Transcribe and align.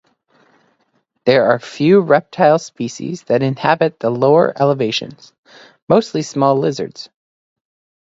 There 1.25 1.51
are 1.51 1.59
few 1.59 1.99
reptile 1.99 2.57
species 2.57 3.21
that 3.25 3.43
inhabit 3.43 3.99
the 3.99 4.09
lower 4.09 4.51
elevations 4.59 5.31
mostly 5.87 6.23
small 6.23 6.55
lizards. 6.57 7.07